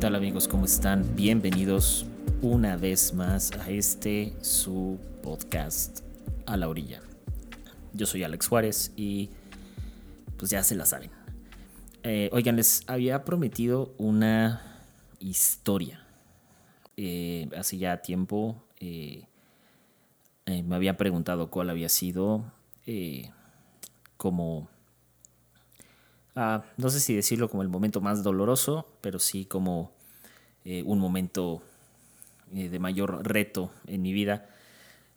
[0.00, 0.48] Hey, ¿qué tal amigos?
[0.48, 1.14] ¿Cómo están?
[1.14, 2.06] Bienvenidos
[2.40, 6.00] una vez más a este su podcast
[6.46, 7.02] a la orilla.
[7.92, 9.28] Yo soy Alex Juárez y
[10.38, 11.10] pues ya se la saben.
[12.02, 14.62] Eh, oigan, les había prometido una
[15.18, 16.02] historia.
[16.96, 19.26] Eh, hace ya tiempo eh,
[20.46, 22.50] me había preguntado cuál había sido
[24.16, 24.70] como
[26.36, 29.92] Ah, no sé si decirlo como el momento más doloroso, pero sí como
[30.64, 31.62] eh, un momento
[32.54, 34.48] eh, de mayor reto en mi vida.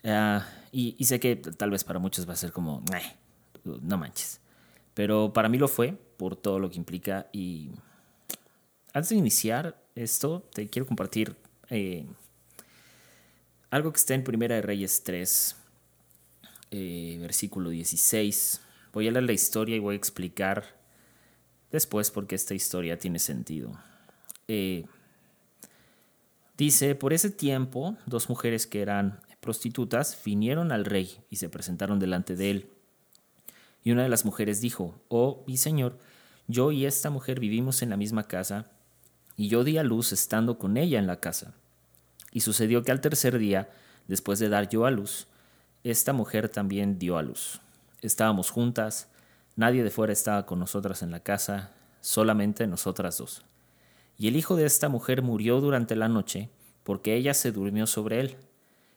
[0.03, 2.83] Ah, y, sé que tal vez para muchos va a ser como,
[3.63, 4.39] no manches.
[4.93, 7.27] Pero para mí lo fue por todo lo que implica.
[7.31, 7.69] Y
[8.93, 11.35] antes de iniciar esto, te quiero compartir
[11.69, 12.05] eh,
[13.69, 15.55] algo que está en Primera de Reyes 3,
[17.19, 18.61] versículo 16.
[18.93, 20.82] Voy a leer la historia y voy a explicar
[21.73, 23.71] después porque esta historia tiene sentido.
[24.47, 24.85] Eh,
[26.57, 31.99] dice, por ese tiempo, dos mujeres que eran prostitutas vinieron al rey y se presentaron
[31.99, 32.69] delante de él.
[33.83, 35.97] Y una de las mujeres dijo, Oh, mi señor,
[36.47, 38.69] yo y esta mujer vivimos en la misma casa,
[39.35, 41.55] y yo di a luz estando con ella en la casa.
[42.31, 43.71] Y sucedió que al tercer día,
[44.07, 45.27] después de dar yo a luz,
[45.83, 47.59] esta mujer también dio a luz.
[48.01, 49.09] Estábamos juntas,
[49.55, 53.43] Nadie de fuera estaba con nosotras en la casa, solamente nosotras dos.
[54.17, 56.49] Y el hijo de esta mujer murió durante la noche,
[56.83, 58.37] porque ella se durmió sobre él.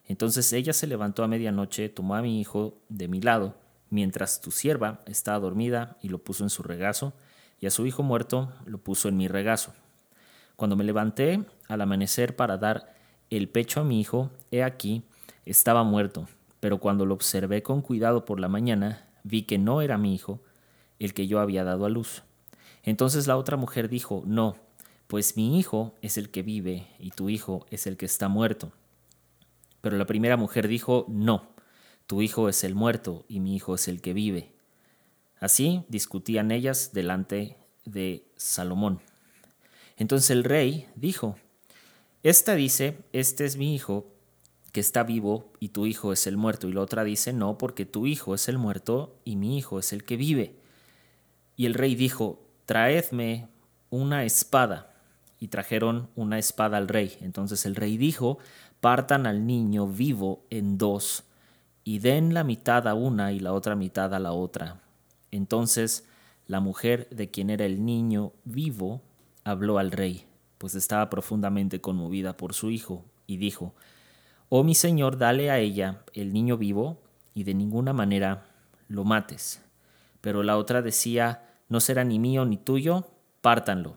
[0.05, 3.55] Entonces ella se levantó a medianoche, tomó a mi hijo de mi lado,
[3.89, 7.13] mientras tu sierva estaba dormida, y lo puso en su regazo,
[7.59, 9.73] y a su hijo muerto lo puso en mi regazo.
[10.55, 12.95] Cuando me levanté al amanecer para dar
[13.29, 15.03] el pecho a mi hijo, he aquí,
[15.45, 16.27] estaba muerto,
[16.59, 20.41] pero cuando lo observé con cuidado por la mañana, vi que no era mi hijo,
[20.99, 22.23] el que yo había dado a luz.
[22.83, 24.55] Entonces la otra mujer dijo, no,
[25.07, 28.71] pues mi hijo es el que vive y tu hijo es el que está muerto.
[29.81, 31.49] Pero la primera mujer dijo, no,
[32.07, 34.53] tu hijo es el muerto y mi hijo es el que vive.
[35.39, 39.01] Así discutían ellas delante de Salomón.
[39.97, 41.37] Entonces el rey dijo,
[42.23, 44.07] esta dice, este es mi hijo
[44.71, 46.67] que está vivo y tu hijo es el muerto.
[46.67, 49.93] Y la otra dice, no, porque tu hijo es el muerto y mi hijo es
[49.93, 50.55] el que vive.
[51.57, 53.49] Y el rey dijo, traedme
[53.89, 54.93] una espada.
[55.39, 57.17] Y trajeron una espada al rey.
[57.21, 58.39] Entonces el rey dijo,
[58.79, 61.23] partan al niño vivo en dos,
[61.83, 64.81] y den la mitad a una y la otra mitad a la otra.
[65.31, 66.07] Entonces
[66.47, 69.01] la mujer de quien era el niño vivo
[69.43, 70.25] habló al rey,
[70.57, 73.73] pues estaba profundamente conmovida por su hijo, y dijo,
[74.49, 77.01] Oh mi señor, dale a ella el niño vivo,
[77.33, 78.45] y de ninguna manera
[78.87, 79.61] lo mates.
[80.21, 83.07] Pero la otra decía, no será ni mío ni tuyo,
[83.41, 83.95] pártanlo.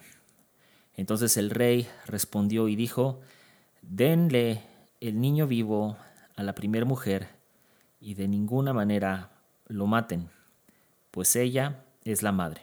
[0.97, 3.21] Entonces el rey respondió y dijo,
[3.83, 4.63] denle
[5.01, 5.97] el niño vivo
[6.37, 7.29] a la primer mujer
[8.01, 9.31] y de ninguna manera
[9.67, 10.29] lo maten,
[11.11, 12.63] pues ella es la madre.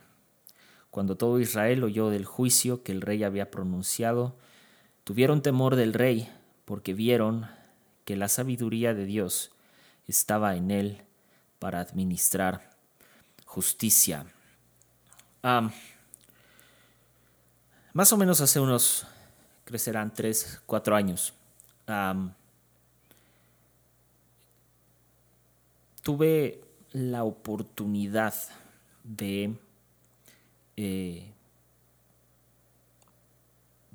[0.92, 4.36] Cuando todo Israel oyó del juicio que el rey había pronunciado,
[5.04, 6.30] tuvieron temor del rey
[6.66, 7.48] porque vieron
[8.04, 9.52] que la sabiduría de Dios
[10.08, 11.02] estaba en él
[11.60, 12.76] para administrar
[13.46, 14.26] justicia
[17.94, 19.06] más o menos hace unos,
[19.66, 21.34] crecerán tres, cuatro años,
[26.02, 26.62] tuve
[26.92, 28.34] la oportunidad
[29.04, 29.58] de,
[30.78, 31.34] eh,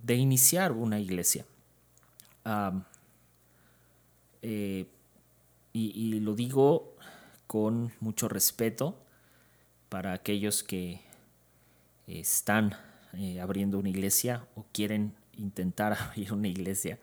[0.02, 1.46] de iniciar una iglesia.
[4.42, 4.86] Eh,
[5.72, 6.96] y, lo digo
[7.46, 8.96] con mucho respeto
[9.88, 11.00] para aquellos que
[12.06, 12.74] están
[13.14, 16.98] eh, abriendo una iglesia o quieren intentar abrir una iglesia.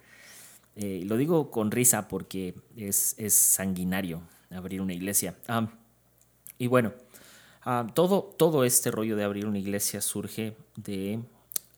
[0.75, 5.35] Eh, lo digo con risa porque es, sanguinario abrir una iglesia.
[6.57, 6.93] y bueno,
[7.93, 11.19] todo, todo este rollo de abrir una iglesia surge de...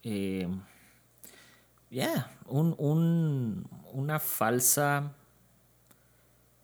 [0.03, 0.47] Eh,
[2.47, 5.13] un, una falsa...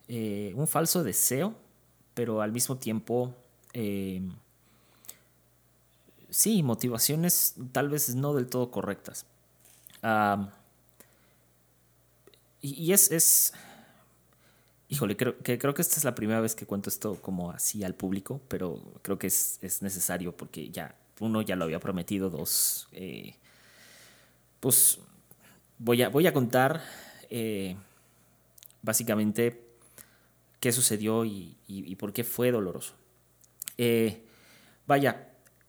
[0.08, 1.54] un falso deseo,
[2.14, 3.34] pero al mismo tiempo
[6.30, 9.26] sí, motivaciones tal vez no del todo correctas.
[12.60, 13.52] y, es, es,
[14.88, 17.84] híjole, creo que, creo que esta es la primera vez que cuento esto como así
[17.84, 22.88] al público, pero creo que es, necesario porque ya, uno ya lo había prometido, dos,
[22.92, 23.34] eh,
[24.60, 24.98] pues
[25.78, 26.82] voy a, voy a contar
[27.30, 27.76] eh,
[28.82, 29.62] básicamente
[30.60, 32.94] qué sucedió y, y, por qué fue doloroso.
[33.76, 34.24] Eh,
[34.86, 35.28] vaya,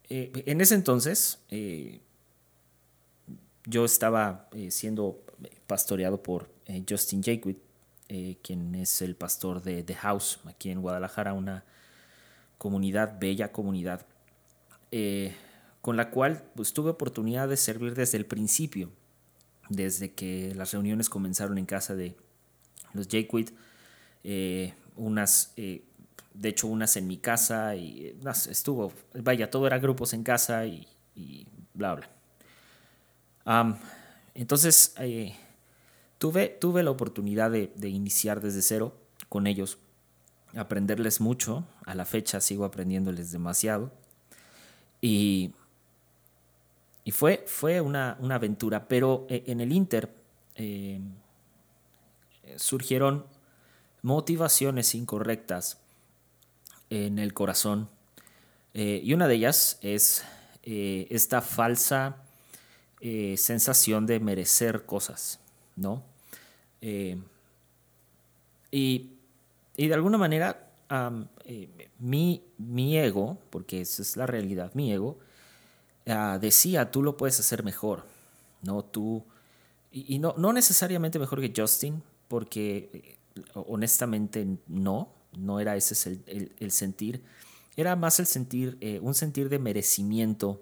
[0.09, 2.01] eh, en ese entonces, eh,
[3.65, 5.23] yo estaba siendo
[5.67, 6.49] pastoreado por
[6.87, 7.57] Justin Jaquid,
[8.41, 11.63] quien es el pastor de The House aquí en Guadalajara, una
[12.57, 14.07] comunidad, bella comunidad,
[15.81, 18.91] con la cual pues, tuve oportunidad de servir desde el principio,
[19.69, 22.15] desde que las reuniones comenzaron en casa de
[22.93, 23.49] los Jaquid,
[24.95, 25.53] unas
[26.33, 28.17] de hecho unas en mi casa y
[28.49, 30.87] estuvo, vaya, todo era grupos en casa y,
[31.73, 31.95] bla,
[33.45, 33.77] bla.
[34.33, 35.35] entonces, eh,
[36.17, 38.95] tuve, tuve la oportunidad de, iniciar desde cero
[39.27, 39.79] con ellos,
[40.55, 43.91] aprenderles mucho, a la fecha sigo aprendiéndoles demasiado
[45.01, 45.53] y,
[47.03, 50.13] y fue, fue una, una, aventura, pero eh, en el Inter
[50.55, 50.99] eh,
[52.55, 53.25] surgieron
[54.01, 55.79] motivaciones incorrectas
[56.89, 57.89] en el corazón.
[58.73, 60.23] Eh, y una de ellas es
[60.63, 62.17] eh, esta falsa
[63.01, 65.39] eh, sensación de merecer cosas,
[65.75, 66.03] ¿no?
[68.71, 69.09] Y,
[69.75, 70.67] de alguna manera
[71.99, 75.17] mi, mi, ego, porque esa es la realidad, mi ego,
[76.07, 78.05] ah, decía, tú lo puedes hacer mejor,
[78.61, 78.83] ¿no?
[78.83, 79.25] Tú,
[79.91, 83.17] y, no, no necesariamente mejor que Justin, porque
[83.53, 87.23] honestamente no, no era ese el, sentir,
[87.75, 90.61] era más el sentir, eh, un sentir de merecimiento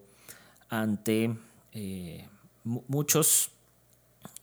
[0.69, 1.37] ante
[1.73, 2.27] eh,
[2.63, 3.51] muchos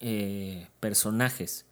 [0.00, 1.66] eh, personajes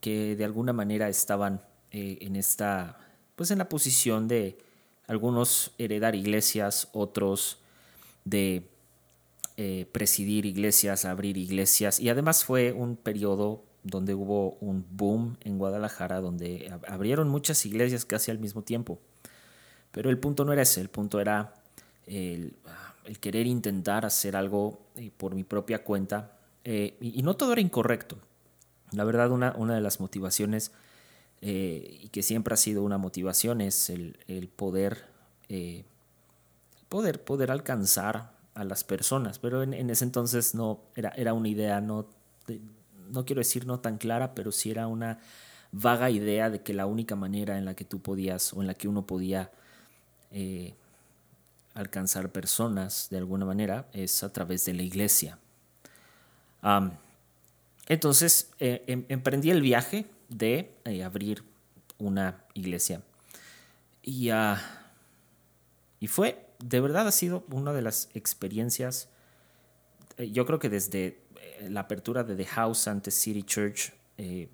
[0.00, 2.98] que de alguna manera estaban en esta,
[3.36, 4.58] pues en la posición de
[5.06, 7.60] algunos heredar iglesias, otros
[8.24, 8.68] de
[9.92, 16.20] presidir iglesias, abrir iglesias, y además fue un periodo donde hubo un boom en Guadalajara,
[16.20, 18.98] donde abrieron muchas iglesias casi al mismo tiempo.
[19.92, 21.54] Pero el punto no era ese, el punto era
[22.06, 22.56] el,
[23.20, 26.36] querer intentar hacer algo eh, por mi propia cuenta.
[26.64, 28.18] Eh, y, no todo era incorrecto.
[28.90, 30.72] La verdad, una, una de las motivaciones,
[31.40, 34.16] eh, y que siempre ha sido una motivación, es el,
[34.56, 35.04] poder,
[36.88, 39.38] poder, poder alcanzar a las personas.
[39.38, 42.08] Pero en, en, ese entonces no era, era una idea no
[43.10, 45.18] no quiero decir no tan clara, pero sí era una
[45.72, 48.74] vaga idea de que la única manera en la que tú podías o en la
[48.74, 49.50] que uno podía
[50.30, 50.74] eh,
[51.74, 55.38] alcanzar personas de alguna manera es a través de la iglesia.
[57.88, 61.44] entonces eh, em, emprendí el viaje de eh, abrir
[61.98, 63.02] una iglesia
[64.02, 64.58] y, ah,
[66.00, 69.08] y fue, de verdad ha sido una de las experiencias,
[70.16, 71.20] yo creo que desde
[71.68, 74.48] la apertura de The House ante City Church eh,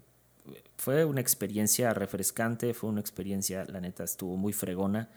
[0.77, 5.09] fue una experiencia refrescante, fue una experiencia, la neta, estuvo muy fregona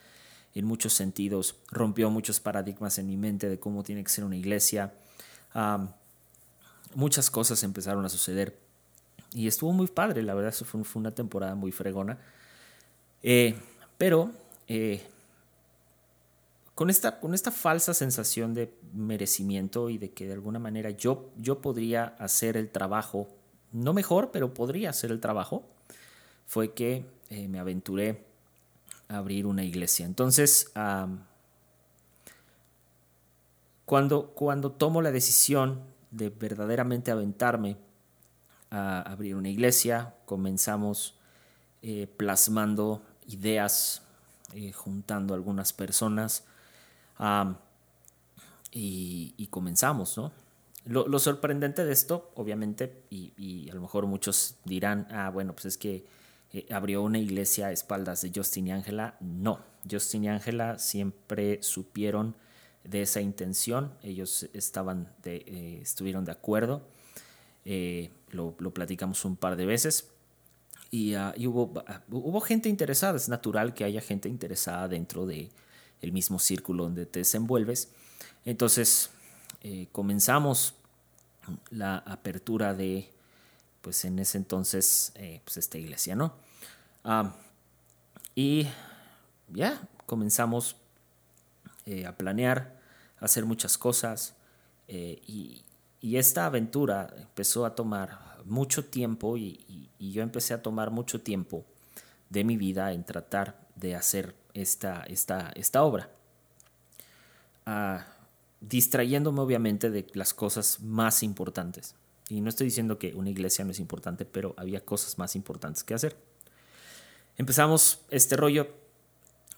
[0.53, 4.37] en muchos sentidos, rompió muchos paradigmas en mi mente de cómo tiene que ser una
[4.37, 4.93] iglesia.
[6.93, 8.57] muchas cosas empezaron a suceder
[9.33, 12.17] y estuvo muy padre, la verdad, fue, fue una temporada muy fregona.
[13.21, 13.55] Eh,
[13.97, 14.31] pero
[14.67, 15.05] eh,
[16.75, 21.31] con esta, con esta falsa sensación de merecimiento y de que de alguna manera yo,
[21.37, 23.29] yo podría hacer el trabajo,
[23.71, 25.65] no mejor, pero podría hacer el trabajo,
[26.45, 28.25] fue que eh, me aventuré
[29.07, 30.05] a abrir una iglesia.
[30.05, 30.71] Entonces,
[33.85, 35.79] cuando, cuando tomo la decisión
[36.11, 37.77] de verdaderamente aventarme
[38.69, 41.15] a abrir una iglesia, comenzamos
[41.81, 44.01] eh, plasmando ideas,
[44.53, 46.43] eh, juntando algunas personas,
[48.71, 50.31] y, comenzamos, ¿no?
[50.85, 55.77] Lo, sorprendente de esto, obviamente, y, a lo mejor muchos dirán, ah, bueno, pues es
[55.77, 56.05] que
[56.53, 59.15] eh, abrió una iglesia a espaldas de Justin y Ángela.
[59.19, 62.35] No, Justin y Ángela siempre supieron
[62.83, 66.83] de esa intención, ellos estaban de, eh, estuvieron de acuerdo,
[67.65, 70.11] eh, lo, platicamos un par de veces.
[70.91, 71.73] Y, ah, hubo,
[72.11, 75.49] hubo gente interesada, es natural que haya gente interesada dentro de,
[76.05, 77.89] el mismo círculo donde te desenvuelves.
[78.45, 79.09] Entonces
[79.61, 80.75] eh, comenzamos
[81.71, 83.11] la apertura de,
[83.81, 86.33] pues en ese entonces, eh, pues esta iglesia, ¿no?
[88.33, 88.67] y
[89.53, 90.75] ya comenzamos
[91.85, 92.79] eh, a planear,
[93.19, 94.35] hacer muchas cosas
[94.87, 95.61] y,
[96.01, 101.65] esta aventura empezó a tomar mucho tiempo y, yo empecé a tomar mucho tiempo
[102.29, 106.09] de mi vida en tratar de hacer esta, esta, esta obra.
[107.65, 108.05] Ah,
[108.61, 111.95] distrayéndome obviamente de las cosas más importantes.
[112.29, 115.83] Y no estoy diciendo que una iglesia no es importante, pero había cosas más importantes
[115.83, 116.17] que hacer.
[117.37, 118.67] Empezamos este rollo.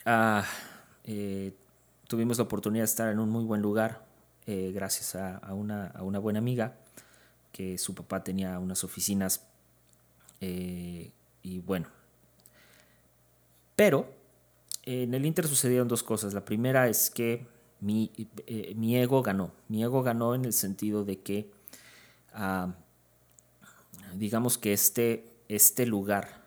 [0.05, 0.45] Ah,
[1.03, 1.53] eh,
[2.07, 4.05] tuvimos la oportunidad de estar en un muy buen lugar
[4.45, 6.77] eh, gracias a, una, buena amiga,
[7.51, 9.45] que su papá tenía unas oficinas.
[10.41, 11.11] Eh,
[11.43, 11.96] y bueno.
[13.77, 14.11] Pero
[14.85, 16.33] en el Inter sucedieron dos cosas.
[16.33, 17.45] La primera es que
[17.79, 18.11] mi,
[18.47, 19.51] eh, ego ganó.
[19.67, 21.51] Mi ego ganó en el sentido de que,
[22.33, 22.73] ah,
[24.15, 26.41] digamos que este, este lugar,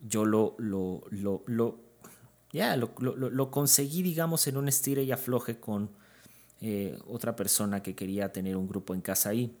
[0.00, 1.78] yo lo, lo, lo, lo
[2.52, 5.90] ya, lo, lo, conseguí, digamos, en un estire y afloje con
[6.62, 9.54] eh, otra persona que quería tener un grupo en casa ahí,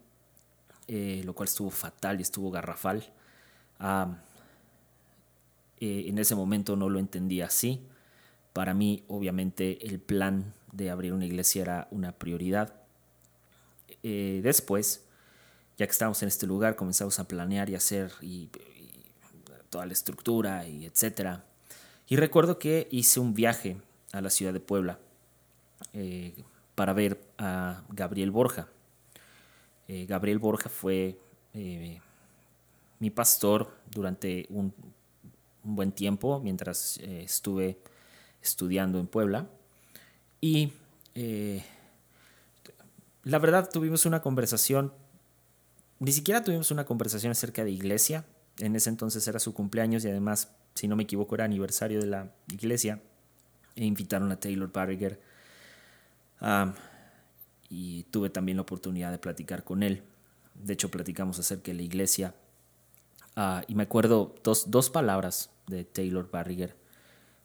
[0.88, 3.04] eh, lo cual estuvo fatal y estuvo garrafal.
[3.78, 4.16] Ah,
[5.80, 7.80] eh, en ese momento no lo entendía así.
[8.52, 12.74] Para mí, obviamente, el plan de abrir una iglesia era una prioridad.
[14.02, 15.04] después,
[15.76, 18.48] ya que estábamos en este lugar, comenzamos a planear y hacer y,
[19.68, 21.44] toda la estructura y etcétera.
[22.08, 23.76] Y recuerdo que hice un viaje
[24.12, 24.98] a la ciudad de Puebla
[26.74, 28.68] para ver a Gabriel Borja.
[29.86, 31.18] Eh, Gabriel Borja fue
[31.52, 32.00] eh,
[33.00, 34.72] mi pastor durante un,
[35.62, 37.78] buen tiempo mientras eh, estuve
[38.42, 39.48] estudiando en Puebla.
[40.40, 40.72] Y
[43.24, 44.92] la verdad tuvimos una conversación,
[45.98, 48.24] ni siquiera tuvimos una conversación acerca de iglesia.
[48.58, 52.06] En ese entonces era su cumpleaños y además, si no me equivoco, era aniversario de
[52.06, 53.00] la iglesia.
[53.76, 55.20] E invitaron a Taylor Barriger
[57.68, 60.02] y tuve también la oportunidad de platicar con él.
[60.54, 62.34] De hecho, platicamos acerca de la iglesia.
[63.36, 66.76] Ah, y me acuerdo dos, dos, palabras de Taylor Barriger,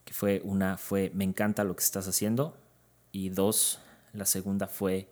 [0.03, 2.57] que fue una fue me encanta lo que estás haciendo
[3.11, 3.79] y dos,
[4.13, 5.07] la segunda fue,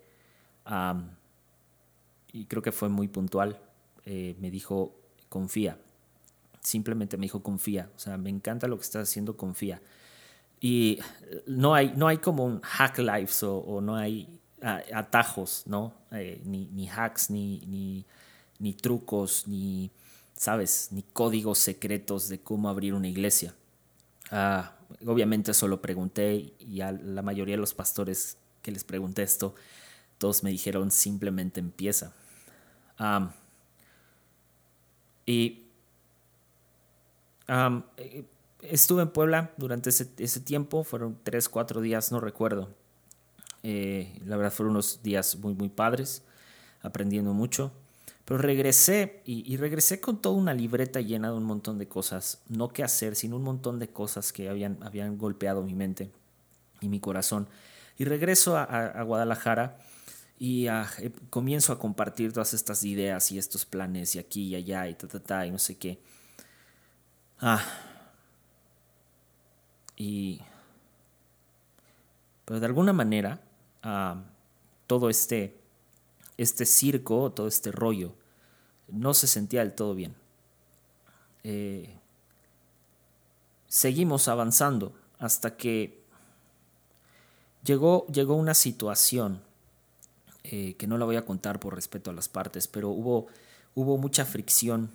[2.32, 3.60] y creo que fue muy puntual,
[4.04, 4.94] eh, me dijo
[5.28, 5.78] confía,
[6.60, 9.80] simplemente me dijo confía, o sea, me encanta lo que estás haciendo, confía.
[10.60, 10.98] Y
[11.46, 14.40] no hay, no hay como un hack lives o, no hay
[14.94, 15.92] atajos, ¿no?
[16.10, 18.04] Eh, ni, hacks, ni,
[18.58, 19.90] ni, trucos, ni,
[20.36, 20.88] ¿sabes?
[20.90, 23.54] Ni códigos secretos de cómo abrir una iglesia.
[24.30, 24.76] Ah,
[25.06, 29.54] obviamente eso lo pregunté y a la mayoría de los pastores que les pregunté esto,
[30.18, 32.14] todos me dijeron simplemente empieza.
[35.26, 35.66] y
[37.46, 38.24] eh,
[38.62, 42.74] estuve en Puebla durante ese, ese, tiempo, fueron tres, cuatro días, no recuerdo.
[43.62, 46.22] Eh, la verdad fueron unos días muy, muy padres,
[46.82, 47.72] aprendiendo mucho.
[48.24, 52.68] Pero regresé y, regresé con toda una libreta llena de un montón de cosas, no
[52.68, 56.10] qué hacer, sino un montón de cosas que habían, habían golpeado mi mente
[56.80, 57.48] y mi corazón.
[57.98, 59.78] Y regreso a, Guadalajara
[60.38, 64.88] y eh, comienzo a compartir todas estas ideas y estos planes y aquí y allá
[64.88, 66.00] y ta, ta, ta, y no sé qué.
[67.40, 67.62] Ah.
[69.96, 70.40] Y...
[72.46, 73.40] Pero de alguna manera,
[74.86, 75.63] todo este,
[76.36, 78.14] este circo, todo este rollo,
[78.88, 80.14] no se sentía del todo bien.
[81.42, 81.94] Eh,
[83.68, 86.02] seguimos avanzando hasta que
[87.64, 89.42] llegó, llegó una situación
[90.44, 93.26] eh, que no la voy a contar por respeto a las partes, pero hubo,
[93.74, 94.90] hubo mucha fricción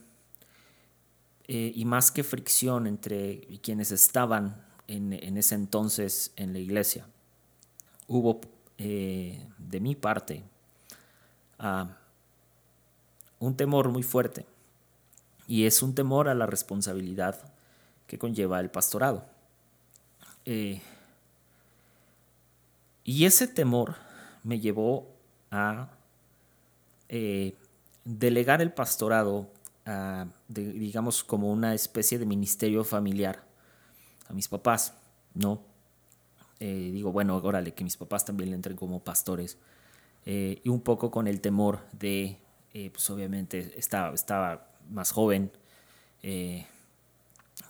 [1.47, 7.07] eh, y más que fricción entre quienes estaban en, en, ese entonces en la iglesia.
[8.07, 8.41] Hubo
[8.77, 10.43] de mi parte
[13.39, 14.45] un temor muy fuerte
[15.47, 17.51] y es un temor a la responsabilidad
[18.07, 19.25] que conlleva el pastorado.
[20.45, 20.81] Eh,
[23.03, 23.95] y ese temor
[24.43, 25.07] me llevó
[25.51, 25.89] a
[27.07, 27.55] eh,
[28.05, 29.49] delegar el pastorado,
[30.47, 33.43] digamos, como una especie de ministerio familiar
[34.27, 34.93] a mis papás,
[35.33, 35.63] ¿no?
[36.59, 39.57] Eh, digo, bueno, órale, que mis papás también le entren como pastores.
[40.25, 42.37] Eh, y un poco con el temor de,
[42.73, 45.51] eh, pues obviamente estaba, estaba más joven,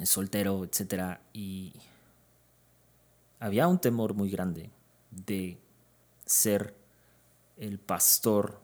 [0.04, 1.20] soltero, etc.
[1.34, 1.74] Y
[3.40, 4.72] había un temor muy grande
[5.12, 5.58] de
[6.26, 6.76] ser
[7.58, 8.60] el pastor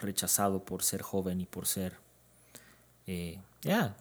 [0.00, 1.96] rechazado por ser joven y por ser,
[3.62, 3.96] ya,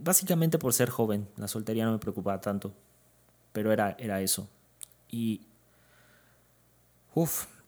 [0.00, 1.28] básicamente por ser joven.
[1.36, 2.72] La soltería no me preocupaba tanto,
[3.52, 4.48] pero era, era eso.
[5.08, 5.42] Y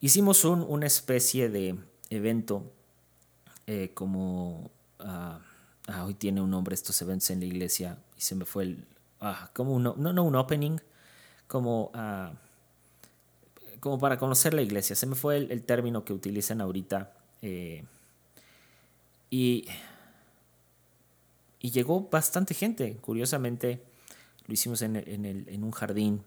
[0.01, 1.77] hicimos un, una especie de
[2.09, 2.71] evento
[3.67, 4.71] eh, como...
[4.99, 5.41] Ah,
[5.87, 8.85] ah, hoy tiene un nombre estos eventos en la iglesia y se me fue el...
[9.21, 10.77] Ah, como un, no, no un opening,
[11.47, 11.91] como,
[13.79, 14.95] como para conocer la iglesia.
[14.95, 17.13] Se me fue el, término que utilizan ahorita.
[17.41, 17.85] Eh,
[19.29, 19.67] y,
[21.59, 22.97] y llegó bastante gente.
[22.97, 23.81] Curiosamente,
[24.47, 26.23] lo hicimos en, en, un jardín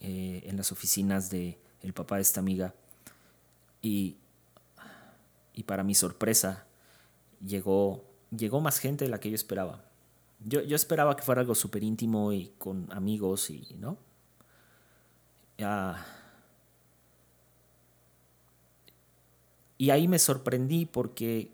[0.00, 2.74] eh, en las oficinas de el papá de esta amiga.
[3.80, 4.16] Y,
[5.54, 6.66] y para mi sorpresa,
[7.44, 9.84] llegó, llegó más gente de la que yo esperaba.
[10.44, 13.98] Yo, yo esperaba que fuera algo súper íntimo y con amigos y, ¿no?
[19.78, 21.52] y ahí me sorprendí porque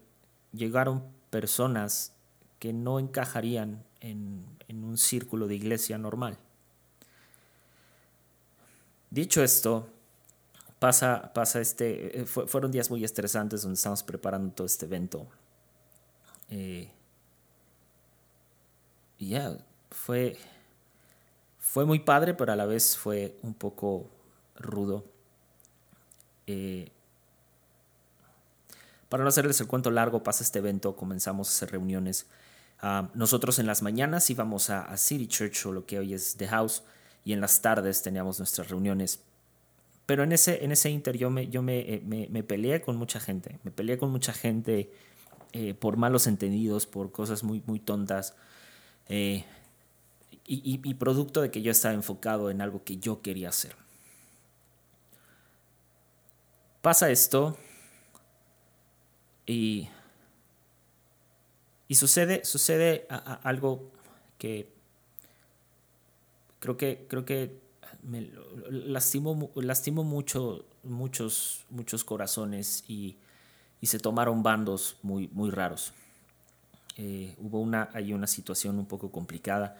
[0.54, 2.14] llegaron personas
[2.58, 6.38] que no encajarían en, en un círculo de iglesia normal.
[9.10, 9.90] Dicho esto,
[10.78, 15.26] pasa, pasa este, eh, fueron días muy estresantes donde estamos preparando todo este evento.
[16.50, 16.90] Eh,
[19.18, 19.56] y ya,
[19.90, 20.36] fue,
[21.58, 24.08] fue muy padre, pero a la vez fue un poco
[24.56, 25.04] rudo.
[26.46, 26.90] Eh,
[29.08, 32.26] para no hacerles el cuento largo, pasa este evento, comenzamos a hacer reuniones.
[32.80, 36.46] Ah, nosotros en las mañanas íbamos a, City Church o lo que hoy es The
[36.48, 36.84] House
[37.24, 39.20] y en las tardes teníamos nuestras reuniones.
[40.08, 43.20] Pero en ese, en ese inter yo, me, yo me, eh, me, peleé con mucha
[43.20, 44.90] gente, me peleé con mucha gente
[45.52, 48.34] eh, por malos entendidos, por cosas muy, muy tontas.
[49.10, 49.44] Eh,
[50.46, 53.76] y, y, producto de que yo estaba enfocado en algo que yo quería hacer.
[56.80, 57.58] Pasa esto
[59.44, 59.90] y,
[61.86, 63.06] y sucede, sucede
[63.42, 63.92] algo
[64.38, 64.72] que
[66.60, 67.67] creo que, creo que
[68.02, 68.30] me
[68.70, 73.16] lastimó, lastimó mucho, muchos, muchos corazones y,
[73.80, 75.92] y se tomaron bandos muy, muy raros.
[76.96, 79.76] Eh, hubo una, hay una situación un poco complicada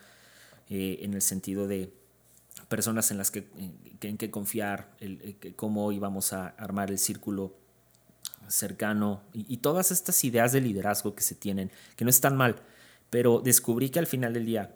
[0.71, 1.93] eh, en el sentido de
[2.69, 3.49] personas en las que
[4.01, 7.55] en, que confiar, el, cómo íbamos a armar el círculo
[8.47, 12.57] cercano y, todas estas ideas de liderazgo que se tienen, que no están mal,
[13.11, 14.75] pero descubrí que al final del día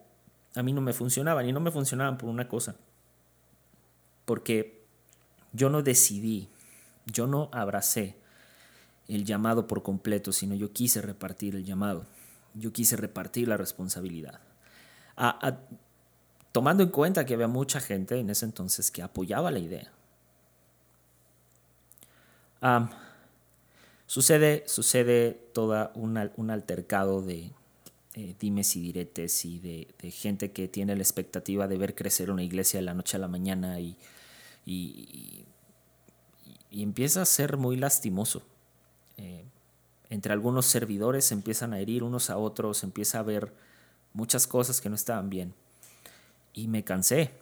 [0.55, 2.75] a mí no me funcionaban y no me funcionaban por una cosa,
[4.33, 4.83] porque
[5.53, 6.49] yo no decidí,
[7.05, 8.17] yo no abracé
[9.09, 12.07] el llamado por completo, sino yo quise repartir el llamado
[12.55, 14.41] yo quise repartir la responsabilidad.
[16.53, 19.93] tomando en cuenta que había mucha gente en ese entonces que apoyaba la idea.
[24.07, 27.51] sucede, sucede todo un altercado de
[28.15, 32.43] eh, dimes y diretes y de, gente que tiene la expectativa de ver crecer una
[32.43, 33.97] iglesia de la noche a la mañana y,
[34.65, 35.47] y,
[36.71, 38.43] empieza a ser muy lastimoso.
[39.17, 39.45] Eh,
[40.09, 43.53] entre algunos servidores se empiezan a herir unos a otros, empieza a haber
[44.13, 45.55] muchas cosas que no estaban bien.
[46.53, 47.33] Y me cansé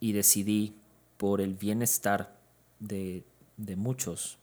[0.00, 0.76] y decidí,
[1.16, 2.36] por el bienestar
[2.80, 3.22] de,
[3.56, 4.38] de muchos,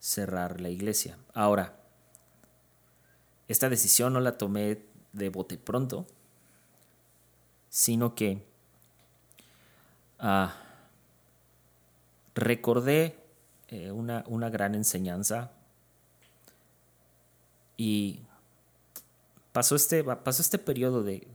[0.00, 1.16] cerrar la iglesia.
[1.34, 1.80] Ahora,
[3.46, 6.04] esta decisión no la tomé de bote pronto,
[7.68, 8.44] sino que
[10.18, 10.54] ah,
[12.34, 13.18] recordé
[13.68, 15.50] eh, una, una, gran enseñanza.
[17.76, 18.20] Y
[19.52, 21.26] pasó este, pasó este periodo de,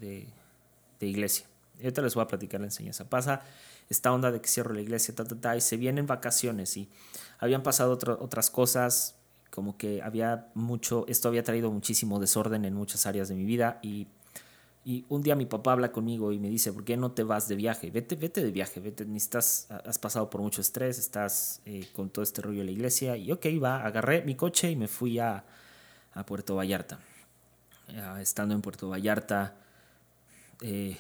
[1.00, 1.46] de, iglesia.
[1.80, 3.10] Y ahorita les voy a platicar la enseñanza.
[3.10, 3.42] Pasa
[3.90, 5.14] esta onda de que cierro la iglesia,
[5.56, 6.90] y se vienen vacaciones y
[7.40, 9.16] habían pasado otras cosas,
[9.50, 13.80] como que había mucho, esto había traído muchísimo desorden en muchas áreas de mi vida
[13.82, 14.08] y
[14.90, 17.48] y un día mi papá habla conmigo y me dice, ¿por qué no te vas
[17.48, 17.92] de viaje?
[17.92, 22.24] Vete, vete de viaje, vete, estás has pasado por mucho estrés, estás eh, con todo
[22.24, 23.16] este rollo de la iglesia.
[23.16, 25.46] Y ok, va, agarré mi coche y me fui a,
[26.16, 26.98] a Puerto Vallarta.
[28.20, 29.58] estando en Puerto Vallarta,
[30.62, 30.98] eh,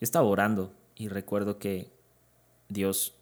[0.00, 1.90] estaba orando y recuerdo que
[2.70, 3.12] Dios,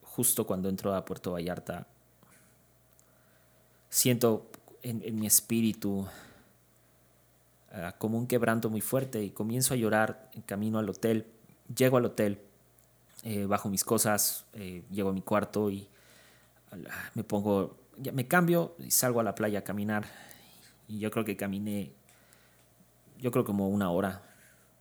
[0.00, 1.88] justo cuando entró a Puerto Vallarta,
[3.90, 6.08] siento en, en mi espíritu
[7.98, 11.26] como un quebranto muy fuerte y comienzo a llorar en camino al hotel.
[11.74, 12.40] Llego al hotel,
[13.22, 15.88] eh, bajo mis cosas, eh, llego a mi cuarto y
[17.14, 17.76] me pongo,
[18.12, 20.06] me cambio y salgo a la playa a caminar.
[20.86, 21.92] Y yo creo que caminé,
[23.18, 24.22] yo creo como una hora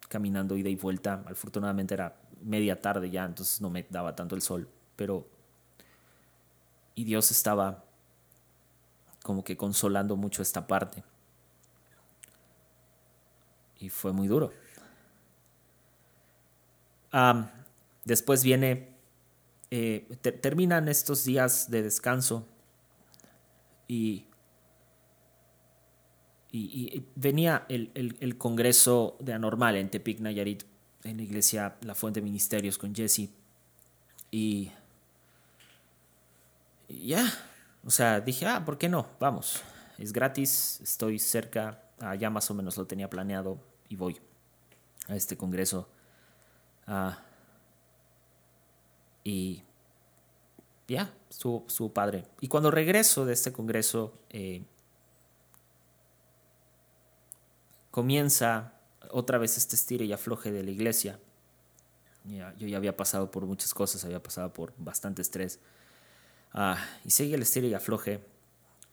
[0.10, 1.24] caminando ida y vuelta.
[1.26, 5.28] Afortunadamente era media tarde ya, entonces no me daba tanto el sol, pero...
[6.96, 7.86] Y Dios estaba
[9.24, 11.04] como que consolando mucho esta parte
[13.84, 14.54] y fue muy duro.
[18.06, 18.90] después viene,
[19.70, 20.08] eh,
[20.42, 22.48] terminan estos días de descanso
[23.88, 24.26] y,
[27.16, 30.64] venía el, congreso de Anormal en Tepic, Nayarit,
[31.04, 33.30] en la iglesia La Fuente Ministerios con Jesse.
[34.32, 34.72] Y,
[36.88, 37.26] ya,
[37.84, 39.08] o sea, dije, ah, ¿por qué no?
[39.20, 39.62] Vamos,
[39.98, 41.84] es gratis, estoy cerca,
[42.18, 44.20] ya más o menos lo tenía planeado y voy
[45.08, 45.88] a este congreso.
[46.88, 47.20] Ah,
[49.24, 49.64] y
[50.88, 52.26] ya, su su padre.
[52.42, 54.64] Y cuando regreso de este congreso, eh,
[57.92, 58.74] comienza
[59.12, 61.20] otra vez este estire y afloje de la iglesia.
[62.26, 65.60] yo ya había pasado por muchas cosas, había pasado por bastante estrés.
[66.54, 68.20] Ah, y sigue el estire y afloje.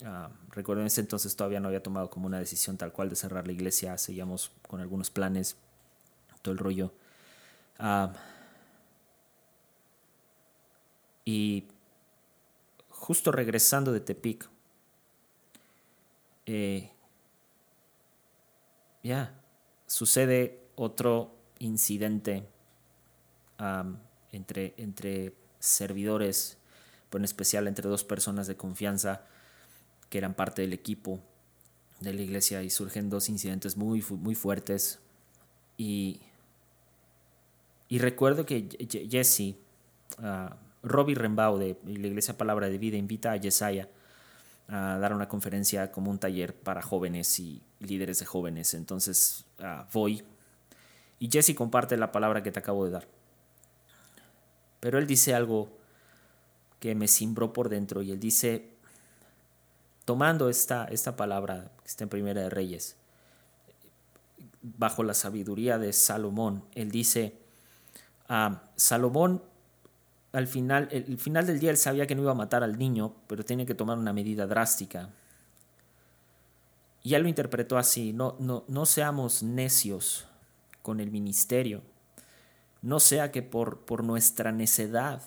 [0.03, 3.17] Uh, recuerdo en ese entonces todavía no había tomado como una decisión tal cual de
[3.17, 3.99] cerrar la iglesia.
[3.99, 5.57] Seguíamos con algunos planes,
[6.43, 6.93] todo el rollo.
[7.79, 8.13] Ah,
[11.25, 11.65] y
[12.89, 14.49] justo regresando de Tepic,
[16.47, 16.91] eh,
[19.03, 19.35] ya,
[19.87, 22.47] sucede otro incidente
[24.33, 26.57] entre, entre servidores,
[27.11, 29.27] pero en especial entre dos personas de confianza
[30.11, 31.21] que eran parte del equipo
[32.01, 34.99] de la iglesia y surgen dos incidentes muy, muy fuertes.
[35.79, 36.21] Y,
[37.89, 38.69] y recuerdo que
[39.09, 39.55] Jesse,
[40.19, 43.89] uh, Robbie Rembau de la Iglesia Palabra de Vida invita a Yesaya
[44.69, 48.75] a dar una conferencia como un taller para jóvenes y líderes de jóvenes.
[48.75, 50.23] Entonces uh, voy
[51.19, 53.07] y Jesse comparte la palabra que te acabo de dar.
[54.81, 55.69] Pero él dice algo
[56.81, 58.71] que me cimbró por dentro y él dice,
[60.11, 62.97] tomando esta, esta palabra que está en Primera de Reyes,
[64.61, 67.39] bajo la sabiduría de Salomón, él dice,
[68.29, 69.41] ah, Salomón
[70.33, 73.15] al final, el, final del día él sabía que no iba a matar al niño,
[73.29, 75.11] pero tiene que tomar una medida drástica.
[77.05, 80.27] Y él lo interpretó así, no, no, no seamos necios
[80.83, 81.83] con el ministerio,
[82.83, 85.23] no sea que por, por nuestra necedad,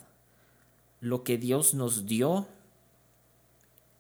[1.00, 2.50] lo que Dios nos dio,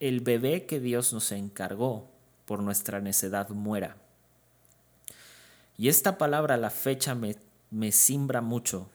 [0.07, 2.09] el bebé que Dios nos encargó
[2.45, 3.95] por nuestra necedad muera.
[5.77, 7.37] Y esta palabra la fecha me,
[7.71, 8.89] me simbra mucho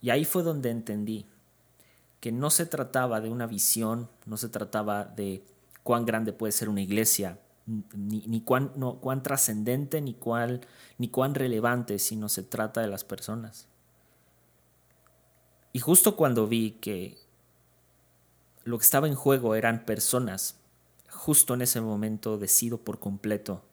[0.00, 1.26] y ahí fue donde entendí
[2.20, 5.42] que no se trataba de una visión, no se trataba de
[5.82, 10.16] cuán grande puede ser una iglesia, ni, ni cuán, no, cuán trascendente, ni,
[10.98, 13.66] ni cuán relevante, sino se trata de las personas.
[15.72, 17.16] Y justo cuando vi que
[18.70, 20.56] lo que estaba en juego eran personas,
[21.10, 23.64] justo en ese momento decido por completo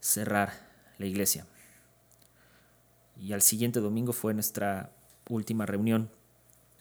[0.00, 0.52] cerrar
[0.98, 1.46] la iglesia.
[3.20, 4.90] Y al siguiente domingo fue nuestra
[5.28, 6.10] última reunión.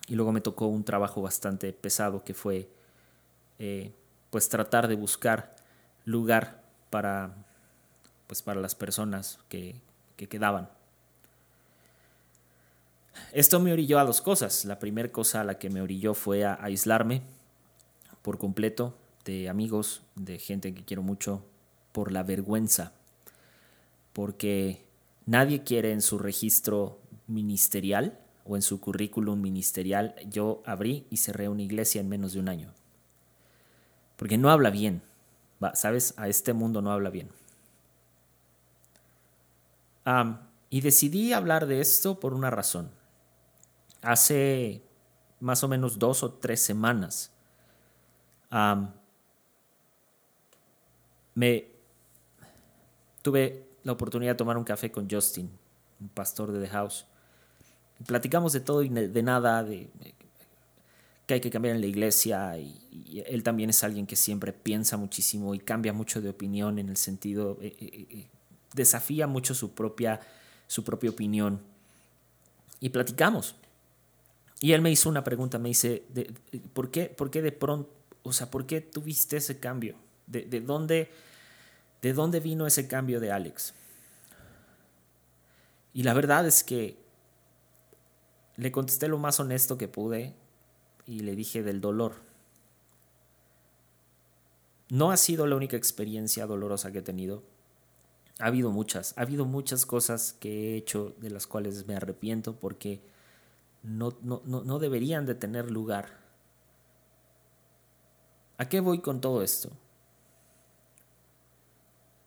[0.07, 2.69] Y luego me tocó un trabajo bastante pesado que fue
[3.59, 3.93] eh,
[4.31, 5.55] pues tratar de buscar
[6.05, 7.35] lugar para
[8.27, 9.79] pues para las personas que,
[10.17, 10.69] que quedaban.
[13.31, 14.65] Esto me orilló a dos cosas.
[14.65, 17.21] La primera cosa a la que me orilló fue a aislarme
[18.23, 21.45] por completo de amigos, de gente que quiero mucho,
[21.91, 22.93] por la vergüenza.
[24.13, 24.85] Porque
[25.25, 31.47] nadie quiere en su registro ministerial o en su currículum ministerial, yo abrí y cerré
[31.47, 32.73] una iglesia en menos de un año.
[34.17, 35.01] Porque no habla bien,
[35.73, 36.13] ¿sabes?
[36.17, 37.29] A este mundo no habla bien.
[40.69, 42.91] y decidí hablar de esto por una razón.
[44.01, 44.81] Hace
[45.39, 47.32] más o menos dos o tres semanas
[51.35, 51.67] me
[53.21, 55.49] tuve la oportunidad de tomar un café con Justin,
[55.99, 57.05] un pastor de The House
[58.05, 59.89] platicamos de todo y de nada, de,
[61.25, 62.79] que hay que cambiar en la iglesia y,
[63.27, 66.97] él también es alguien que siempre piensa muchísimo y cambia mucho de opinión en el
[66.97, 68.27] sentido, eh, eh, eh,
[68.73, 70.19] desafía mucho su propia,
[70.65, 71.61] su propia opinión
[72.79, 73.55] y platicamos.
[74.61, 76.03] Y él me hizo una pregunta, me dice,
[76.73, 77.91] ¿por, qué, ¿por qué de pronto,
[78.23, 79.95] o sea, por qué tuviste ese cambio?
[80.27, 81.11] ¿De, de, dónde,
[82.01, 83.73] ¿De dónde vino ese cambio de Alex?
[85.93, 86.97] Y la verdad es que
[88.55, 90.33] le contesté lo más honesto que pude
[91.05, 92.15] y le dije del dolor.
[94.89, 97.43] No ha sido la única experiencia dolorosa que he tenido.
[98.39, 102.55] Ha habido muchas, ha habido muchas cosas que he hecho de las cuales me arrepiento
[102.55, 103.01] porque
[103.83, 106.22] no, no, no deberían de tener lugar.
[108.57, 109.71] ¿A qué voy con todo esto?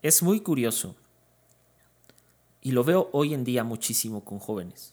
[0.02, 0.96] Es muy curioso
[2.60, 4.92] y lo veo hoy en día muchísimo con jóvenes.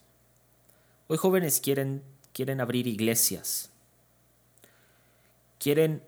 [1.07, 3.71] Hoy jóvenes quieren, quieren abrir iglesias,
[5.59, 6.03] quieren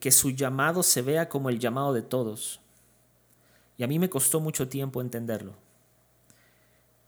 [0.00, 2.60] que su llamado se vea como el llamado de todos.
[3.76, 5.54] Y a mí me costó mucho tiempo entenderlo.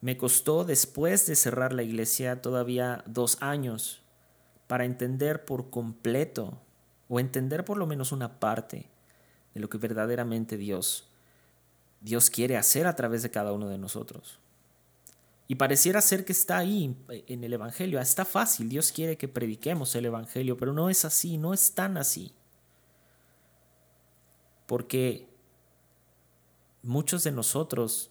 [0.01, 4.03] Me costó después de cerrar la iglesia todavía dos años
[4.67, 6.61] para entender por completo
[7.09, 8.89] o entender por lo menos una parte
[9.55, 11.11] de lo que verdaderamente Dios
[12.01, 14.39] Dios quiere hacer a través de cada uno de nosotros.
[15.49, 18.01] Y pareciera ser que está ahí en el Evangelio.
[18.01, 21.97] Está fácil, Dios quiere que prediquemos el Evangelio, pero no es así, no es tan
[21.97, 22.33] así.
[24.67, 25.29] Porque
[26.83, 28.11] muchos de nosotros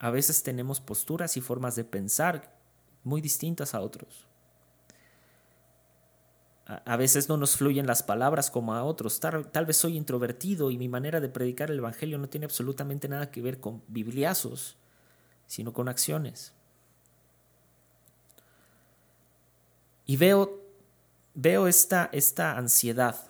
[0.00, 2.56] a veces tenemos posturas y formas de pensar
[3.04, 4.26] muy distintas a otros.
[6.66, 9.20] A veces no nos fluyen las palabras como a otros.
[9.20, 13.30] Tal, vez soy introvertido y mi manera de predicar el Evangelio no tiene absolutamente nada
[13.30, 14.78] que ver con bibliazos,
[15.46, 16.54] sino con acciones.
[20.06, 20.58] Y veo,
[21.34, 23.26] veo esta, esta ansiedad.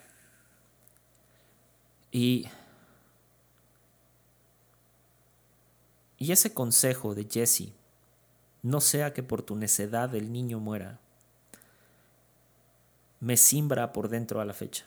[2.09, 2.47] Y,
[6.17, 7.73] y ese consejo de Jesse,
[8.63, 11.01] no sea que por tu necedad el niño muera
[13.19, 14.85] me simbra por dentro a la fecha.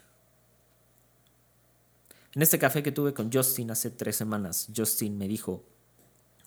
[2.34, 5.64] En este café que tuve con Justin hace tres semanas, Justin me dijo,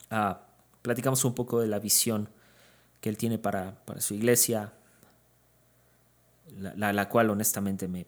[0.10, 0.42] ah,
[0.82, 2.30] platicamos un poco de la visión
[3.02, 4.74] que él tiene para, su iglesia,
[6.58, 8.06] la, cual honestamente me,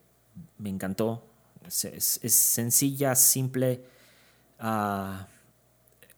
[0.63, 1.25] encantó.
[1.65, 3.83] Es, sencilla, simple,
[4.59, 5.27] ah,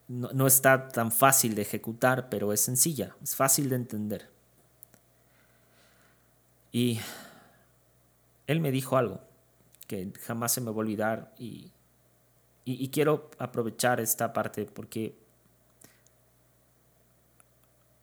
[0.08, 4.28] no, no está tan fácil de ejecutar, pero es sencilla, es fácil de entender.
[6.70, 7.00] Y
[8.46, 9.20] él me dijo algo
[9.86, 11.70] que jamás se me va a olvidar y,
[12.64, 15.16] y, quiero aprovechar esta parte porque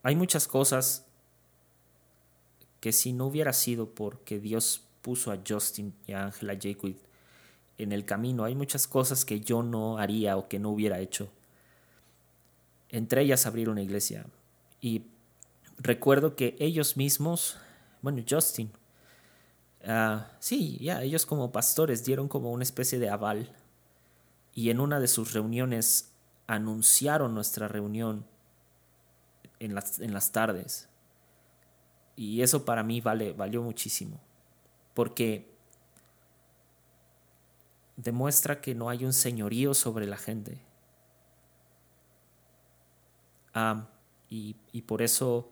[0.02, 1.06] hay muchas cosas
[2.80, 6.96] que si no hubiera sido porque Dios puso a Justin y a Angela Jacob
[7.78, 11.30] en el camino, hay muchas cosas que yo no haría o que no hubiera hecho.
[12.90, 14.26] Entre ellas abrir una iglesia.
[14.80, 15.04] Y
[15.78, 17.58] recuerdo que ellos mismos,
[18.02, 18.72] bueno, Justin,
[19.86, 23.54] Ah, sí, ya, ellos como pastores dieron como una especie de aval
[24.54, 26.12] y en una de sus reuniones
[26.48, 28.26] anunciaron nuestra reunión
[29.60, 30.90] en las, en las tardes.
[32.16, 34.20] Y eso para mí vale, valió muchísimo,
[34.94, 35.52] porque
[37.98, 40.62] demuestra que no hay un señorío sobre la gente.
[43.54, 43.88] Ah,
[44.30, 45.52] y, y por eso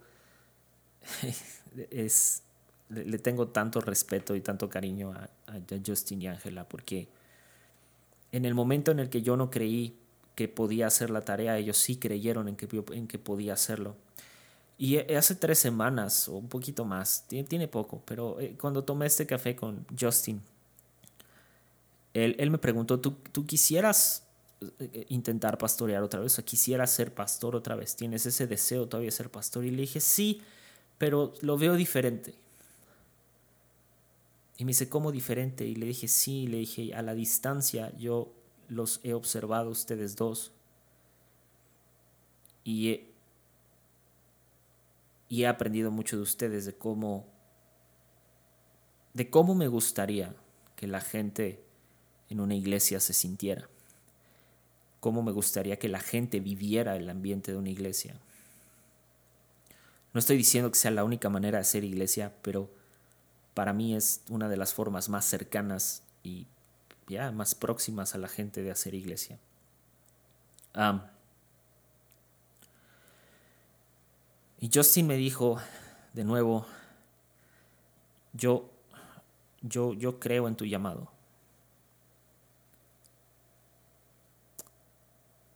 [1.92, 2.44] es,
[2.92, 5.30] le, tengo tanto respeto y tanto cariño a,
[5.86, 7.08] Justin y Angela, porque
[8.32, 9.96] en el momento en el que yo no creí
[10.36, 13.96] que podía hacer la tarea, ellos sí creyeron en que, en que podía hacerlo.
[14.78, 19.06] Y eh, hace tres semanas, o un poquito más, tiene, poco, pero eh, cuando tomé
[19.06, 20.42] este café con Justin,
[22.14, 24.24] él, él me preguntó, ¿tú, ¿tú quisieras
[24.80, 27.96] eh, intentar pastorear otra vez o quisieras ser pastor otra vez?
[27.96, 29.66] ¿Tienes ese deseo todavía de ser pastor?
[29.66, 30.42] Y le dije, sí,
[30.98, 32.36] pero lo veo diferente.
[34.62, 35.66] Y me dice, ¿cómo diferente?
[35.66, 38.32] Y le dije, sí, le dije, a la distancia yo
[38.68, 40.52] los he observado ustedes dos.
[42.64, 43.08] Y
[45.32, 47.26] he, aprendido mucho de ustedes, de cómo,
[49.16, 50.36] de cómo me gustaría
[50.76, 51.64] que la gente
[52.30, 53.68] en una iglesia se sintiera.
[55.00, 58.14] Cómo me gustaría que la gente viviera el ambiente de una iglesia.
[60.14, 62.70] No estoy diciendo que sea la única manera de hacer iglesia, pero
[63.54, 66.48] para mí es una de las formas más cercanas y
[67.08, 69.40] ya más próximas a la gente de hacer iglesia.
[74.60, 75.60] y Justin me dijo
[76.14, 76.66] de nuevo,
[78.32, 78.70] yo,
[79.62, 81.12] yo, yo creo en tu llamado.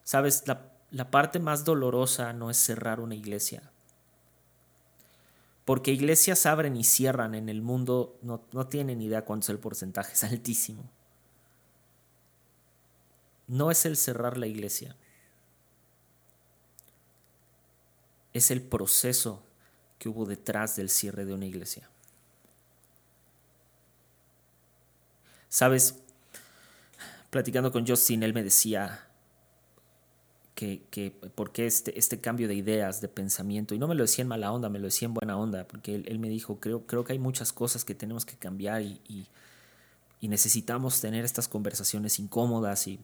[0.04, 0.44] Sabes,
[0.92, 3.72] la parte más dolorosa no es cerrar una iglesia
[5.66, 9.60] porque iglesias abren y cierran en el mundo, no, no tienen idea cuánto es el
[9.60, 10.90] porcentaje, es altísimo.
[13.48, 14.96] No es el cerrar la iglesia,
[18.34, 19.44] es el proceso
[19.98, 21.90] que hubo detrás del cierre de una iglesia.
[25.48, 25.96] Sabes,
[27.30, 29.05] platicando con Justin, él me decía,
[30.56, 34.04] que, que por qué este, este cambio de ideas, de pensamiento, y no me lo
[34.04, 36.88] decía en mala onda, me lo decía en buena onda, porque él, me dijo, creo,
[36.88, 39.28] creo que hay muchas cosas que tenemos que cambiar y, y,
[40.28, 43.00] necesitamos tener estas conversaciones incómodas y,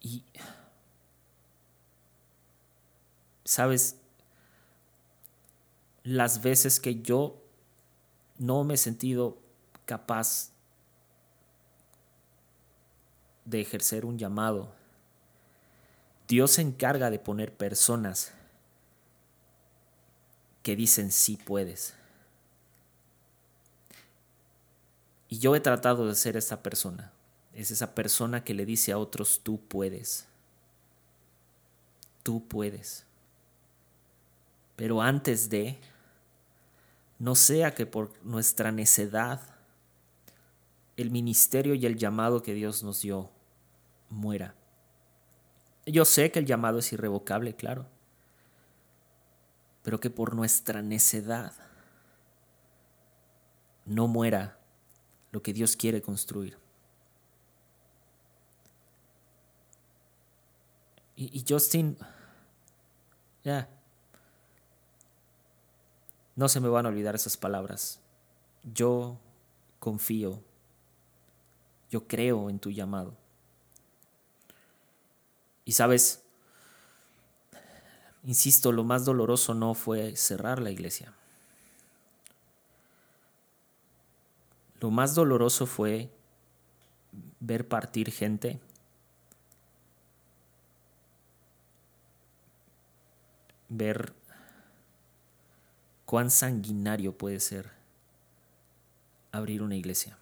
[0.00, 0.22] y
[3.44, 3.96] sabes,
[6.02, 7.42] las veces que yo
[8.38, 9.36] no me he sentido
[9.84, 10.52] capaz
[13.50, 14.72] de ejercer un llamado,
[16.28, 18.32] Dios se encarga de poner personas
[20.62, 21.94] que dicen sí puedes.
[25.28, 27.12] Y yo he tratado de ser esa persona.
[27.54, 30.26] Es esa persona que le dice a otros tú puedes.
[32.22, 33.04] tú puedes.
[34.76, 35.78] Pero antes de,
[37.18, 39.40] no sea que por nuestra necedad
[40.96, 43.30] el ministerio y el llamado que Dios nos dio
[44.10, 44.54] muera.
[45.86, 47.86] Yo sé que el llamado es irrevocable, claro,
[49.82, 51.52] pero que por nuestra necedad
[53.86, 54.58] no muera
[55.32, 56.58] lo que Dios quiere construir.
[61.16, 61.98] Y, Justin,
[63.44, 63.68] ya,
[66.34, 68.00] no se me van a olvidar esas palabras.
[68.62, 69.18] Yo
[69.78, 70.42] confío,
[71.90, 73.19] yo creo en tu llamado.
[75.64, 76.22] Y sabes,
[78.24, 81.12] insisto, lo más doloroso no fue cerrar la iglesia.
[84.80, 86.10] Lo más doloroso fue
[87.40, 88.60] ver partir gente
[93.68, 94.12] ver
[96.04, 97.70] cuán sanguinario puede ser
[99.32, 100.18] abrir una iglesia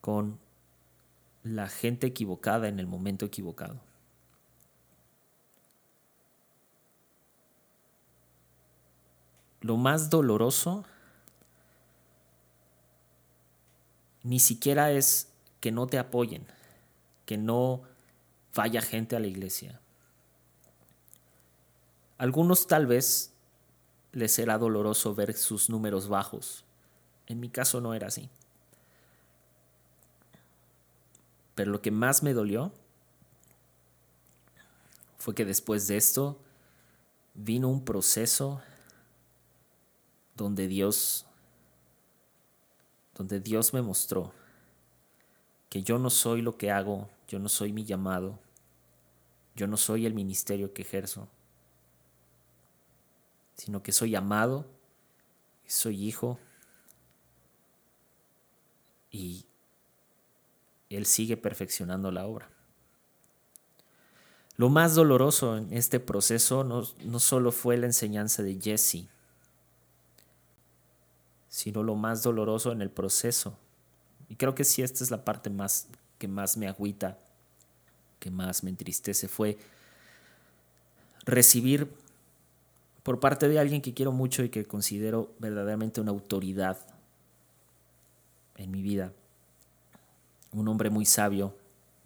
[0.00, 0.38] con
[1.42, 3.80] la gente equivocada en el momento equivocado.
[9.60, 10.84] Lo más doloroso
[14.22, 16.46] ni siquiera es que no te apoyen,
[17.26, 17.82] que no
[18.54, 19.80] vaya gente a la iglesia.
[22.18, 23.32] Algunos tal vez
[24.12, 26.64] les será doloroso ver sus números bajos.
[27.26, 28.28] En mi caso no era así.
[31.60, 32.72] Pero lo que más me dolió
[35.18, 36.38] fue que después de esto
[37.34, 38.62] vino un proceso
[40.36, 41.26] donde Dios
[43.14, 44.32] donde Dios me mostró
[45.68, 48.38] que yo no soy lo que hago, yo no soy mi llamado,
[49.54, 51.28] yo no soy el ministerio que ejerzo
[53.54, 54.64] sino que soy amado,
[55.66, 56.38] soy hijo
[59.10, 59.44] y
[60.90, 62.50] Él sigue perfeccionando la obra.
[64.56, 66.84] Lo más doloroso en este proceso no,
[67.18, 69.06] solo fue la enseñanza de Jesse,
[71.48, 73.56] sino lo más doloroso en el proceso.
[74.28, 77.16] Y creo que sí, esta es la parte más que más me agüita,
[78.18, 79.56] que más me entristece, fue
[81.24, 81.90] recibir
[83.02, 86.76] por parte de alguien que quiero mucho y que considero verdaderamente una autoridad
[88.56, 89.14] en mi vida.
[90.52, 91.56] Un hombre muy sabio,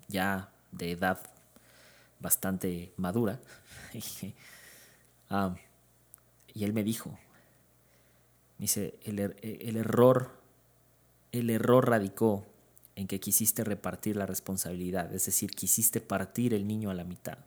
[0.08, 1.20] ya de edad
[2.20, 3.40] bastante madura.
[5.30, 5.56] Ah,
[6.52, 7.18] y él me dijo,
[8.58, 10.38] dice, el, er-, el error,
[11.32, 12.46] el error radicó
[12.94, 17.38] en que quisiste repartir la responsabilidad, es decir, quisiste partir el niño a la mitad.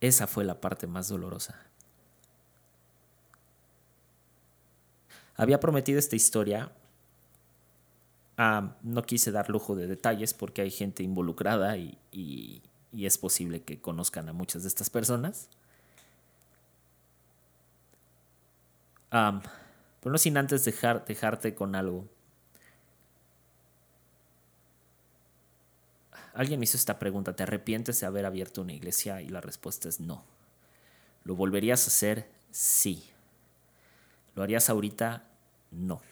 [0.00, 1.56] Esa fue la parte más dolorosa.
[5.36, 6.70] Había prometido esta historia.
[8.36, 13.80] Ah, no quise dar lujo de detalles porque hay gente involucrada y, es posible que
[13.80, 15.48] conozcan a muchas de estas personas.
[19.10, 22.08] pero no sin antes dejar, dejarte con algo.
[26.34, 29.22] Alguien me hizo esta pregunta, ¿te arrepientes de haber abierto una iglesia?
[29.22, 30.24] Y la respuesta es no.
[31.22, 32.28] ¿Lo volverías a hacer?
[32.50, 33.04] Sí.
[34.34, 35.22] ¿Lo harías ahorita?
[35.70, 36.02] No.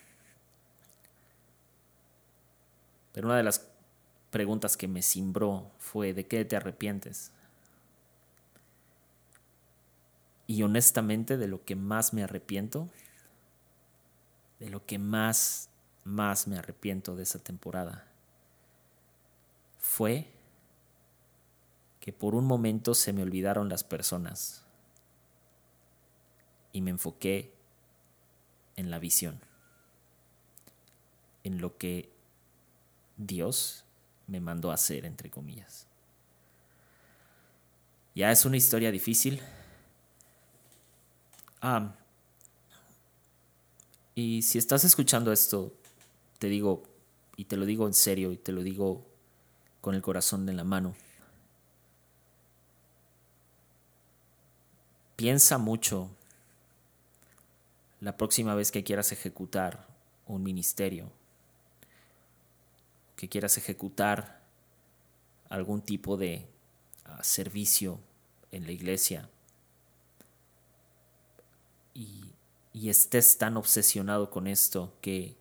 [3.12, 3.68] Pero una de las
[4.30, 7.32] preguntas que me cimbró fue, ¿de qué te arrepientes?
[10.46, 12.88] Y honestamente, de lo que más me arrepiento,
[14.58, 15.68] de lo que más,
[16.04, 18.06] más me arrepiento de esa temporada,
[19.78, 20.30] fue
[22.00, 24.64] que por un momento se me olvidaron las personas
[26.72, 27.54] y me enfoqué
[28.76, 29.40] en la visión,
[31.44, 32.11] en lo que
[33.16, 33.84] Dios
[34.26, 35.86] me mandó a hacer, entre comillas.
[38.14, 39.40] Ya es una historia difícil.
[41.60, 41.94] Ah,
[44.14, 45.72] y si estás escuchando esto,
[46.38, 46.82] te digo,
[47.36, 49.06] y te lo digo en serio, y te lo digo
[49.80, 50.94] con el corazón en la mano.
[55.16, 56.10] Piensa mucho
[58.00, 59.86] la próxima vez que quieras ejecutar
[60.26, 61.10] un ministerio,
[63.22, 64.40] que quieras ejecutar
[65.48, 66.44] algún tipo de
[67.04, 68.00] ah, servicio
[68.50, 69.30] en la iglesia
[71.94, 72.18] y,
[72.88, 75.36] estés tan obsesionado con esto que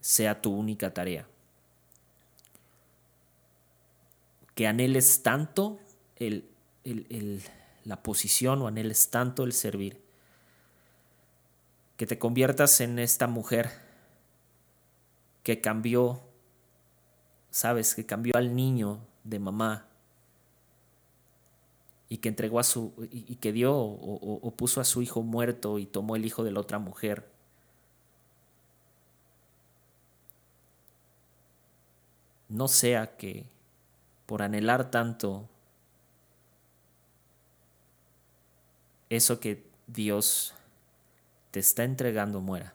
[0.00, 1.26] sea tu única tarea
[4.54, 5.80] que anheles tanto
[6.16, 6.44] el,
[7.86, 10.02] la posición o anheles tanto el servir.
[11.96, 13.70] Que te conviertas en esta mujer
[15.42, 16.29] que cambió,
[17.50, 19.86] sabes, que cambió al niño de mamá
[22.08, 25.86] y que entregó a su y, que dio o, puso a su hijo muerto y
[25.86, 27.28] tomó el hijo de la otra mujer.
[32.48, 33.46] No sea que
[34.26, 35.48] por anhelar tanto
[39.08, 40.54] eso que Dios
[41.52, 42.74] te está entregando muera.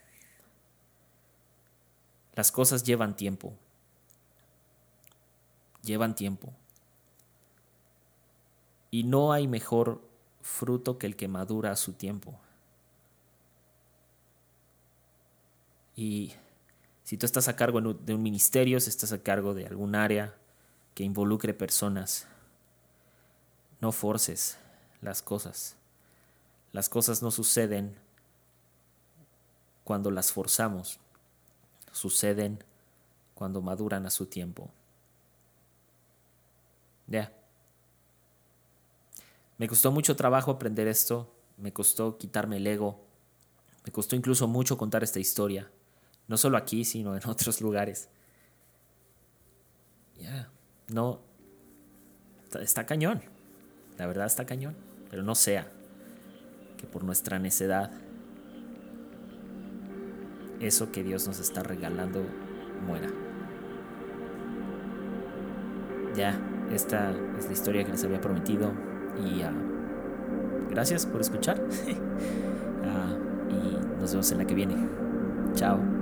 [2.36, 3.53] Las cosas llevan tiempo.
[5.86, 6.51] Llevan tiempo.
[8.89, 10.01] Y no hay mejor
[10.41, 12.39] fruto que el que madura a su tiempo.
[15.95, 16.33] Y
[17.03, 20.36] si tú estás a cargo de un ministerio, si estás a cargo de algún área
[20.95, 22.27] que involucre personas,
[23.79, 24.57] no forces
[25.01, 25.75] las cosas.
[26.71, 27.95] Las cosas no suceden
[29.83, 30.99] cuando las forzamos,
[31.91, 32.63] suceden
[33.36, 34.71] cuando maduran a su tiempo.
[37.08, 37.32] Ya.
[39.58, 43.06] Me costó mucho trabajo aprender esto, me costó quitarme el ego,
[43.86, 45.72] me costó incluso mucho contar esta historia,
[46.28, 48.10] no solo aquí, sino en otros lugares.
[50.20, 50.49] Ya,
[50.88, 51.22] no,
[52.60, 53.22] está, cañón,
[53.97, 54.76] la verdad está cañón,
[55.10, 55.72] pero no sea
[56.78, 57.91] que por nuestra necedad
[60.60, 62.26] eso que Dios nos está regalando
[62.86, 63.10] muera.
[66.16, 66.39] Ya,
[66.72, 68.72] esta es la historia que les había prometido.
[69.26, 69.53] Y ah,
[70.70, 71.61] gracias por escuchar.
[72.88, 73.18] Ah,
[73.49, 74.76] y nos vemos en la que viene.
[75.55, 75.94] Chao.